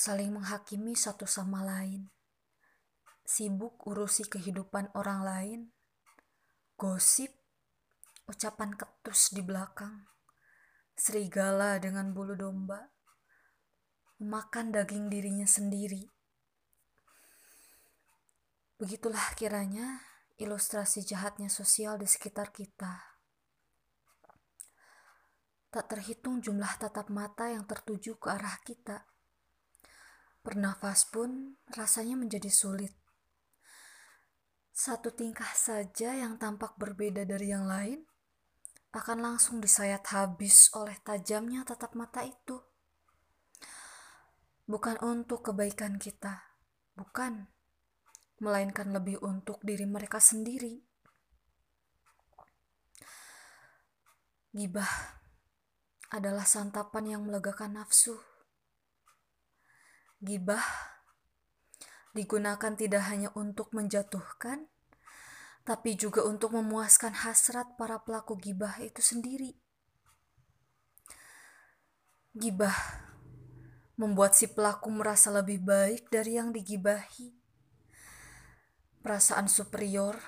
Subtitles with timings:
[0.00, 2.08] saling menghakimi satu sama lain,
[3.20, 5.60] sibuk urusi kehidupan orang lain,
[6.80, 7.28] gosip,
[8.24, 10.08] ucapan ketus di belakang,
[10.96, 12.88] serigala dengan bulu domba,
[14.16, 16.08] memakan daging dirinya sendiri.
[18.80, 20.00] Begitulah kiranya
[20.40, 23.20] ilustrasi jahatnya sosial di sekitar kita.
[25.68, 29.09] Tak terhitung jumlah tatap mata yang tertuju ke arah kita.
[30.40, 32.96] Bernafas pun rasanya menjadi sulit.
[34.72, 38.00] Satu tingkah saja yang tampak berbeda dari yang lain
[38.96, 42.56] akan langsung disayat habis oleh tajamnya tatap mata itu.
[44.64, 46.56] Bukan untuk kebaikan kita,
[46.96, 47.50] bukan,
[48.40, 50.80] melainkan lebih untuk diri mereka sendiri.
[54.50, 55.20] Gibah
[56.10, 58.29] adalah santapan yang melegakan nafsu.
[60.20, 60.62] Gibah
[62.12, 64.68] digunakan tidak hanya untuk menjatuhkan,
[65.64, 69.56] tapi juga untuk memuaskan hasrat para pelaku gibah itu sendiri.
[72.36, 72.76] Gibah
[73.96, 77.36] membuat si pelaku merasa lebih baik dari yang digibahi.
[79.00, 80.20] Perasaan superior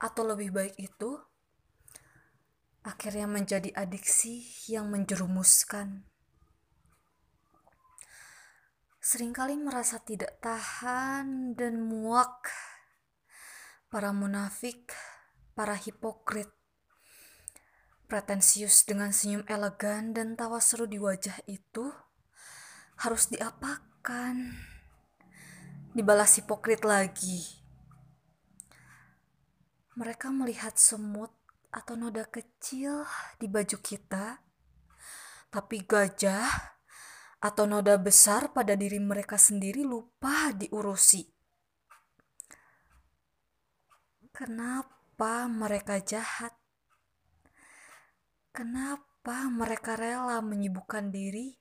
[0.00, 1.20] atau lebih baik itu
[2.84, 6.13] akhirnya menjadi adiksi yang menjerumuskan.
[9.04, 12.48] Seringkali merasa tidak tahan dan muak
[13.92, 14.96] para munafik,
[15.52, 16.48] para hipokrit,
[18.08, 21.92] pretensius dengan senyum elegan dan tawa seru di wajah itu
[23.04, 24.56] harus diapakan?
[25.92, 27.44] Dibalas hipokrit lagi.
[30.00, 31.36] Mereka melihat semut
[31.68, 33.04] atau noda kecil
[33.36, 34.40] di baju kita,
[35.52, 36.73] tapi gajah
[37.44, 41.28] atau noda besar pada diri mereka sendiri lupa diurusi.
[44.32, 46.56] Kenapa mereka jahat?
[48.48, 51.60] Kenapa mereka rela menyibukkan diri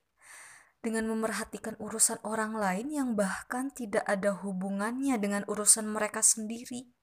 [0.80, 6.96] dengan memerhatikan urusan orang lain yang bahkan tidak ada hubungannya dengan urusan mereka sendiri?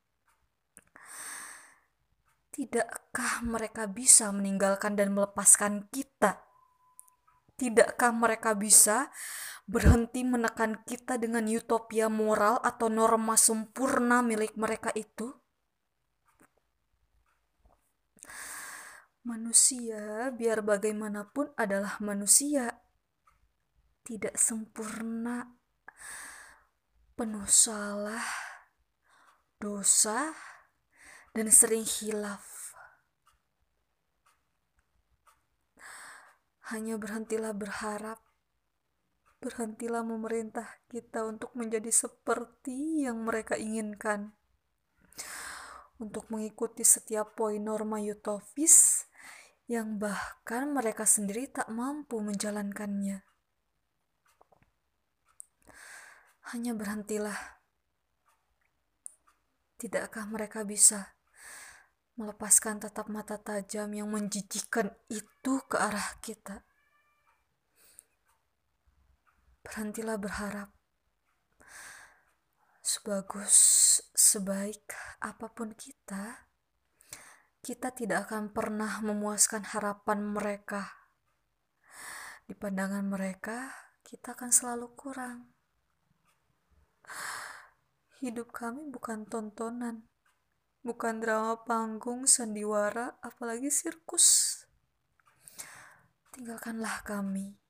[2.51, 6.50] Tidakkah mereka bisa meninggalkan dan melepaskan kita?
[7.61, 9.13] Tidakkah mereka bisa
[9.69, 15.29] berhenti menekan kita dengan utopia moral atau norma sempurna milik mereka itu?
[19.29, 22.81] Manusia, biar bagaimanapun, adalah manusia,
[24.09, 25.45] tidak sempurna,
[27.13, 28.25] penuh salah,
[29.61, 30.33] dosa,
[31.37, 32.60] dan sering hilaf.
[36.71, 38.23] Hanya berhentilah berharap,
[39.43, 44.39] berhentilah memerintah kita untuk menjadi seperti yang mereka inginkan
[46.01, 49.05] untuk mengikuti setiap poin norma utopis
[49.71, 53.23] yang bahkan mereka sendiri tak mampu menjalankannya.
[56.51, 57.39] Hanya berhentilah.
[59.79, 61.15] Tidakkah mereka bisa
[62.21, 66.61] melepaskan tatap mata tajam yang menjijikan itu ke arah kita?
[69.65, 70.69] Berhentilah berharap.
[72.85, 73.57] Sebagus,
[74.13, 74.93] sebaik
[75.25, 76.45] apa pun kita,
[77.65, 80.93] kita tidak akan pernah memuaskan harapan mereka.
[82.45, 83.73] Di pandangan mereka,
[84.05, 85.55] kita akan selalu kurang.
[88.21, 90.10] Hidup kami bukan tontonan,
[90.81, 94.61] bukan drama panggung, sandiwara, apalagi sirkus.
[96.33, 97.61] Tinggalkanlah kami.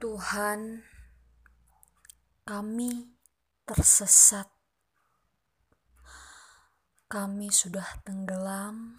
[0.00, 0.80] Tuhan
[2.48, 3.12] kami
[3.68, 4.48] tersesat.
[7.10, 8.96] Kami sudah tenggelam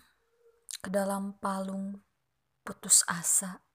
[0.78, 2.06] ke dalam palung
[2.62, 3.66] putus asa.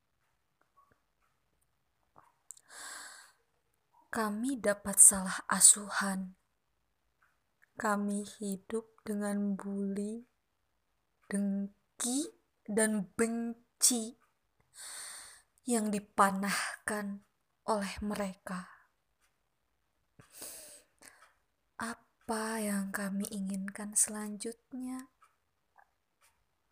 [4.17, 6.33] Kami dapat salah asuhan.
[7.77, 10.25] Kami hidup dengan bully,
[11.29, 12.33] dengki,
[12.65, 14.17] dan benci
[15.69, 17.29] yang dipanahkan
[17.69, 18.73] oleh mereka.
[22.27, 25.13] apa yang kami inginkan selanjutnya.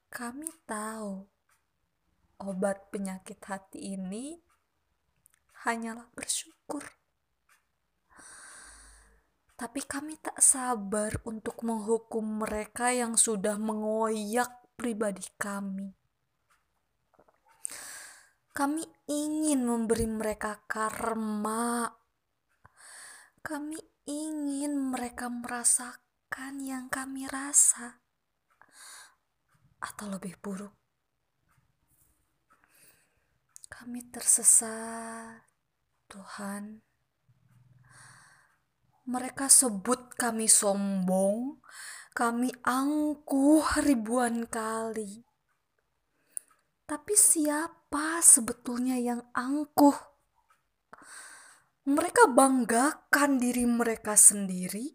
[0.09, 1.29] Kami tahu
[2.41, 4.41] obat penyakit hati ini
[5.63, 7.04] hanyalah bersyukur.
[9.55, 15.95] Tapi kami tak sabar untuk menghukum mereka yang sudah mengoyak pribadi kami.
[18.55, 21.91] Kami ingin memberi mereka karma.
[23.43, 28.01] Kami ingin mereka merasakan yang kami rasa,
[29.81, 30.73] atau lebih buruk,
[33.69, 35.45] kami tersesat.
[36.09, 36.85] Tuhan,
[39.05, 41.61] mereka sebut kami sombong,
[42.17, 45.21] kami angkuh ribuan kali.
[46.85, 49.97] Tapi siapa sebetulnya yang angkuh?
[51.85, 54.89] Mereka banggakan diri mereka sendiri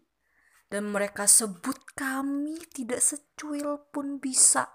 [0.74, 4.66] dan mereka sebut kami tidak secuil pun bisa.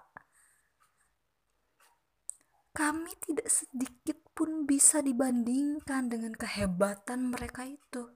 [2.75, 8.15] Kami tidak sedikit pun bisa dibandingkan dengan kehebatan mereka itu.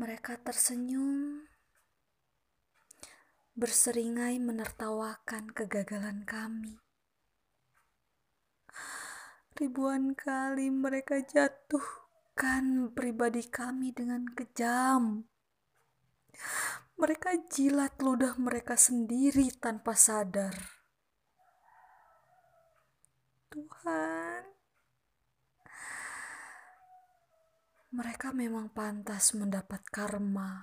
[0.00, 1.44] Mereka tersenyum
[3.52, 6.80] berseringai menertawakan kegagalan kami.
[9.60, 15.28] Ribuan kali mereka jatuhkan pribadi kami dengan kejam.
[16.96, 20.56] Mereka jilat ludah mereka sendiri tanpa sadar.
[23.52, 24.48] Tuhan,
[27.90, 30.62] mereka memang pantas mendapat karma.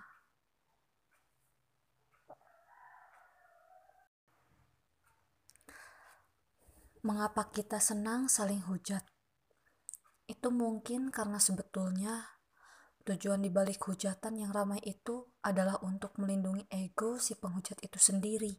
[7.03, 9.03] Mengapa kita senang saling hujat?
[10.23, 12.39] Itu mungkin karena sebetulnya
[13.03, 18.55] tujuan dibalik hujatan yang ramai itu adalah untuk melindungi ego si penghujat itu sendiri.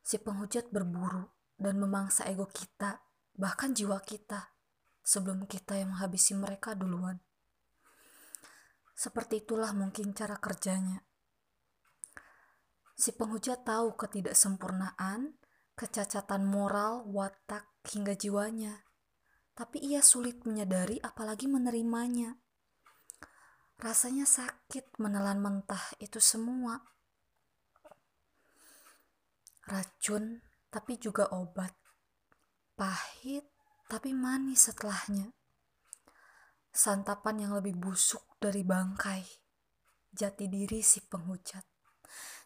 [0.00, 3.00] Si penghujat berburu dan memangsa ego kita,
[3.36, 4.57] bahkan jiwa kita,
[5.08, 7.16] sebelum kita yang menghabisi mereka duluan.
[8.92, 11.00] Seperti itulah mungkin cara kerjanya.
[12.92, 15.38] Si penghujat tahu ketidaksempurnaan
[15.78, 18.82] kecacatan moral, watak, hingga jiwanya.
[19.54, 22.34] Tapi ia sulit menyadari apalagi menerimanya.
[23.78, 26.82] Rasanya sakit menelan mentah itu semua.
[29.70, 31.70] Racun, tapi juga obat.
[32.74, 33.46] Pahit,
[33.88, 35.32] tapi manis setelahnya.
[36.70, 39.24] Santapan yang lebih busuk dari bangkai.
[40.12, 41.64] Jati diri si penghujat.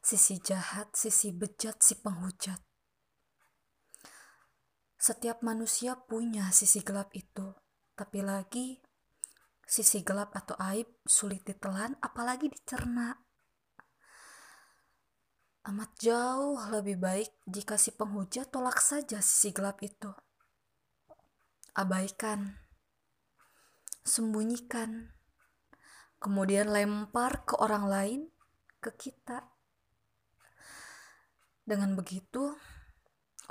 [0.03, 2.73] Sisi jahat, sisi bejat si penghujat
[5.03, 7.51] setiap manusia punya sisi gelap itu,
[7.99, 8.79] tapi lagi
[9.67, 13.19] sisi gelap atau aib sulit ditelan, apalagi dicerna.
[15.67, 20.15] Amat jauh lebih baik jika si penghujat tolak saja sisi gelap itu.
[21.73, 22.61] Abaikan,
[24.05, 25.13] sembunyikan,
[26.21, 28.21] kemudian lempar ke orang lain,
[28.83, 29.49] ke kita.
[31.63, 32.59] Dengan begitu,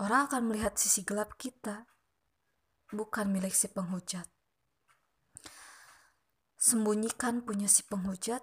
[0.01, 1.85] Orang akan melihat sisi gelap kita,
[2.89, 4.25] bukan milik si penghujat.
[6.57, 8.41] Sembunyikan punya si penghujat,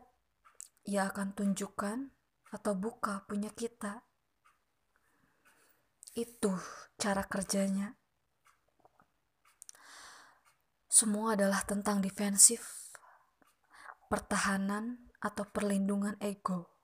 [0.86, 2.14] ia akan tunjukkan
[2.54, 4.06] atau buka punya kita.
[6.14, 6.54] Itu
[6.94, 7.98] cara kerjanya.
[10.88, 12.90] Semua adalah tentang defensif,
[14.08, 16.77] pertahanan, atau perlindungan ego.